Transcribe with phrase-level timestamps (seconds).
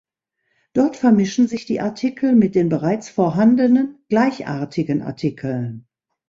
[0.73, 5.85] Dort vermischen sich die Artikel mit den bereits vorhandenen gleichartigen Artikeln.